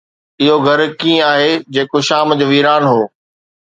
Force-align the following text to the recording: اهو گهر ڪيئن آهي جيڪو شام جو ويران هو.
اهو 0.43 0.55
گهر 0.65 0.79
ڪيئن 0.99 1.21
آهي 1.33 1.51
جيڪو 1.73 1.97
شام 2.07 2.27
جو 2.39 2.45
ويران 2.51 2.83
هو. 2.91 3.01